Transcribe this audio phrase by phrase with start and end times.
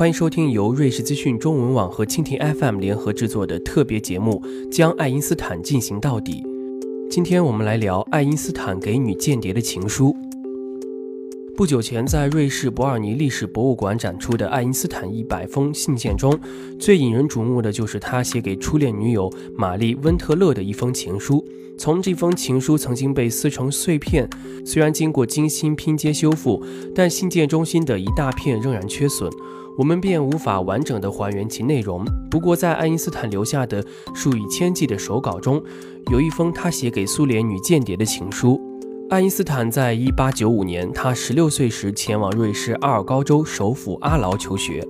[0.00, 6.42] 欢迎收听由瑞士资讯中文网和蜻蜓 FM 联合制作的特别节目《将爱因斯坦进行到底》。
[7.10, 10.16] 今天我们来聊爱因斯坦给女间谍的情书。
[11.54, 16.34] 不久前，在瑞士伯尔尼历史博物馆展出的爱因斯坦一百封信件中，
[16.78, 21.44] 最引人瞩目的就是他写给初恋女友玛丽·温特勒的一封情书。
[21.76, 24.26] 从这封情书曾经被撕成碎片，
[24.64, 26.64] 虽然经过精心拼接修复，
[26.94, 29.30] 但信件中心的一大片仍然缺损，
[29.80, 32.04] 我们便无法完整的还原其内容。
[32.30, 33.82] 不过，在爱因斯坦留下的
[34.14, 35.58] 数以千计的手稿中，
[36.10, 38.60] 有一封他写给苏联女间谍的情书。
[39.08, 44.86] 爱因斯坦在一八九五年，他十六岁时前往瑞士阿尔高州首府阿劳求学。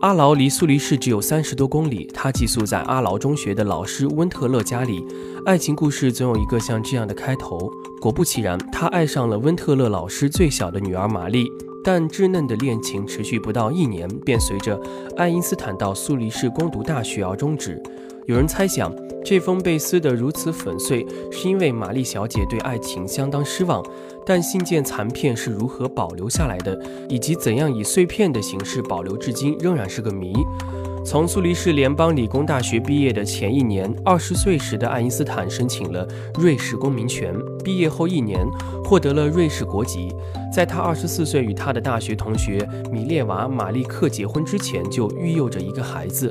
[0.00, 2.10] 阿劳离苏黎世只有三十多公里。
[2.14, 5.04] 他寄宿在阿劳中学的老师温特勒家里。
[5.44, 7.70] 爱情故事总有一个像这样的开头。
[8.00, 11.46] 果不其然，他爱上了温特勒老师最小的女儿玛丽。
[11.90, 14.78] 但稚嫩的恋情持续不到一年，便随着
[15.16, 17.82] 爱因斯坦到苏黎世攻读大学而终止。
[18.26, 18.94] 有人猜想。
[19.24, 23.82] 这封被撕得如此粉碎，是因为玛丽小姐对爱情相当失望。
[24.24, 30.34] 但信件残片是如何保留下来的，以及怎样以碎片的形式保留至今，仍然是个谜。
[31.10, 36.06] 从苏黎世联邦理工大学毕业的前一年，二十岁时的爱因斯坦申请了
[36.38, 37.34] 瑞士公民权。
[37.64, 38.46] 毕业后一年，
[38.84, 40.14] 获得了瑞士国籍。
[40.52, 42.58] 在他二十四岁与他的大学同学
[42.92, 46.30] 米列娃·马利克结婚之前，就育有着一个孩子。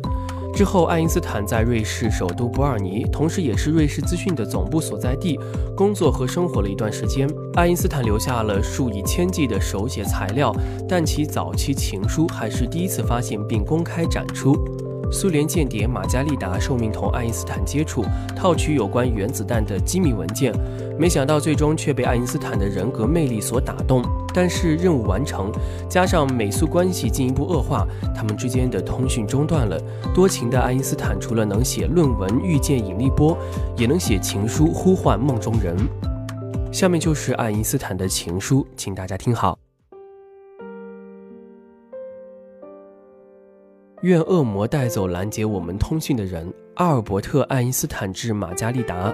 [0.58, 5.40] 之后，爱因斯坦在瑞士首都伯尔尼，同时也是瑞士资讯的总部所在地，
[5.76, 7.30] 工作和生活了一段时间。
[7.54, 10.52] 爱因斯坦留下了数以千计的手写材料，
[10.90, 14.58] 但其早期情书还是第一次发现并公开展出。
[15.12, 18.04] 苏联间谍马加丽达受命同爱因斯坦接触，
[18.36, 20.52] 套取有关原子弹的机密文件，
[21.00, 24.02] 没想到最终却被爱因斯坦的人格魅力所打动。
[24.34, 25.52] 但是任务完成，
[25.90, 29.80] 加上美苏关系进一步恶化，他们之间的通讯中断了。
[30.14, 33.38] 多情的爱因斯坦除了能写论文预见引力波，
[33.76, 35.76] 也能写情书呼唤梦中人。
[36.72, 39.58] 下面就是爱因斯坦的情书，请大家听好。
[44.02, 46.54] 愿恶魔带走拦截我们通讯的人。
[46.76, 49.12] 阿尔伯特·爱因斯坦致玛加丽达。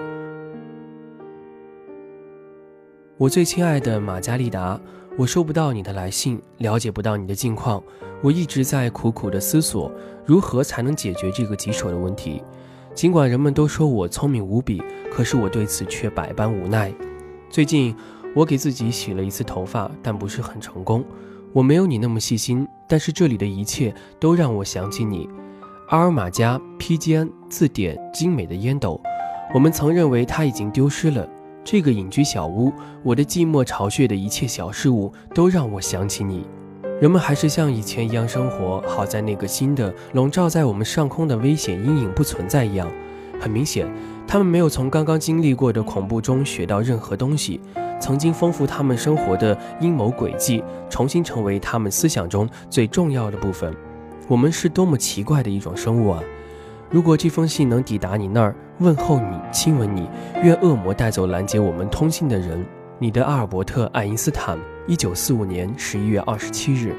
[3.16, 4.78] 我最亲爱的玛加丽达，
[5.16, 7.80] 我收不到你的来信，了解不到你的近况。
[8.20, 9.88] 我一直在苦苦的思索，
[10.26, 12.42] 如何才能解决这个棘手的问题。
[12.92, 14.82] 尽管人们都说我聪明无比，
[15.12, 16.92] 可是我对此却百般无奈。
[17.48, 17.94] 最近，
[18.34, 21.04] 我给自己洗了一次头发，但不是很成功。
[21.52, 25.28] 我没有你那么细心，但是这里的一切都让我想起你。
[25.90, 29.00] 阿尔玛加披肩字典精美的烟斗，
[29.54, 31.28] 我们曾认为它已经丢失了。
[31.64, 32.70] 这个隐居小屋，
[33.02, 36.46] 我的寂寞巢穴的一切小事物都让我想起你。
[37.00, 42.86] 人们还是像以前一样生活，好在那个新的笼罩在我们上空的危险阴影不存在一样。
[43.40, 43.90] 很明显，
[44.26, 47.58] 他们没有从刚刚经历过的恐怖中学到任何东西。
[47.98, 53.74] 曾经丰富他们生活的阴谋诡计，重新成为他们思想中最重要的部分。
[54.28, 56.22] 我们是多么奇怪的一种生物啊！
[56.90, 60.08] 如果这封信能抵达你那儿，问候你，亲吻你，
[60.42, 62.64] 愿恶魔带走拦截我们通信的人。
[62.98, 64.56] 你的阿尔伯特·爱因斯坦，
[64.86, 66.94] 一九四五年十一月二十七日。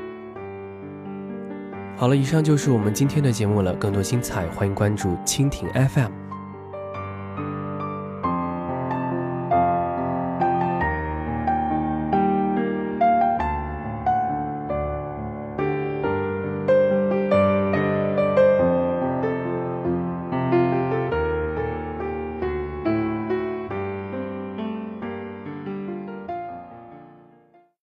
[1.96, 3.74] 好了，以上就是我们今天的节目了。
[3.76, 6.25] 更多精彩，欢迎关注蜻蜓 FM。